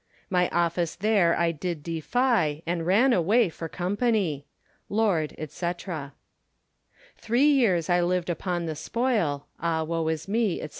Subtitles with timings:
[0.31, 4.47] My office ther I did defie, And ran away for company.
[4.89, 5.71] Lord, &c.
[7.17, 10.69] Three yeeres I lived upon the spoile, Ah woe is me, &c.